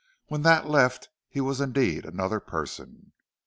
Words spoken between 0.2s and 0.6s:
When